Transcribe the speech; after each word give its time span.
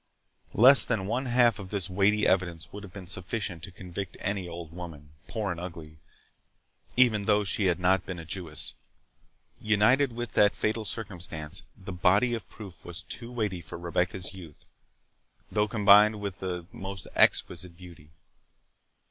Less 0.55 0.83
than 0.83 1.05
one 1.05 1.27
half 1.27 1.59
of 1.59 1.69
this 1.69 1.87
weighty 1.87 2.25
evidence 2.25 2.73
would 2.73 2.81
have 2.81 2.91
been 2.91 3.05
sufficient 3.05 3.61
to 3.61 3.71
convict 3.71 4.17
any 4.19 4.47
old 4.47 4.71
woman, 4.73 5.11
poor 5.27 5.51
and 5.51 5.59
ugly, 5.59 5.99
even 6.97 7.25
though 7.25 7.43
she 7.43 7.65
had 7.65 7.79
not 7.79 8.03
been 8.07 8.17
a 8.17 8.25
Jewess. 8.25 8.73
United 9.59 10.11
with 10.11 10.31
that 10.33 10.55
fatal 10.55 10.85
circumstance, 10.85 11.61
the 11.77 11.93
body 11.93 12.33
of 12.33 12.49
proof 12.49 12.83
was 12.83 13.03
too 13.03 13.31
weighty 13.31 13.61
for 13.61 13.77
Rebecca's 13.77 14.33
youth, 14.33 14.65
though 15.51 15.67
combined 15.67 16.19
with 16.19 16.39
the 16.39 16.65
most 16.71 17.05
exquisite 17.13 17.77
beauty. 17.77 18.09